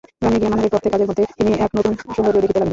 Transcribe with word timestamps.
গ্রামে 0.21 0.37
গিয়া 0.41 0.51
মানবের 0.51 0.71
প্রত্যেক 0.73 0.91
কাজের 0.93 1.09
মধ্যে 1.09 1.25
তিনি 1.37 1.51
এক 1.65 1.71
নূতন 1.75 1.93
সৌন্দর্য 2.15 2.37
দেখিতে 2.43 2.59
লাগিলেন। 2.61 2.69